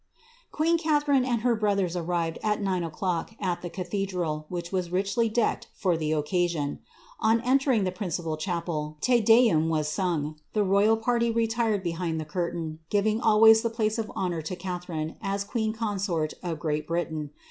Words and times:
leen 0.57 0.79
Catharine 0.79 1.23
and 1.23 1.41
her 1.41 1.55
brothers 1.55 1.95
arrived, 1.95 2.39
at 2.41 2.59
nine 2.59 2.83
o'clock, 2.83 3.35
at 3.39 3.61
the 3.61 3.69
ca 3.69 3.83
al, 4.19 4.47
which 4.49 4.71
was 4.71 4.91
richly 4.91 5.29
decked 5.29 5.67
for 5.75 5.95
the 5.95 6.11
occasion. 6.11 6.79
On 7.19 7.39
entering 7.41 7.83
the 7.83 7.91
ipal 7.91 8.39
chapel, 8.39 8.97
Te 8.99 9.21
Deum 9.21 9.69
was 9.69 9.87
sung. 9.87 10.37
The 10.53 10.63
royal 10.63 10.97
party 10.97 11.29
retired 11.29 11.83
behind 11.83 12.19
urtain, 12.19 12.79
giving 12.89 13.21
always 13.21 13.61
the 13.61 13.69
place 13.69 13.99
of 13.99 14.09
honour 14.15 14.41
to 14.41 14.55
Catharine, 14.55 15.17
as 15.21 15.43
queen 15.43 15.71
>rt 15.79 16.33
of 16.41 16.57
Great 16.59 16.87
Britain. 16.87 17.29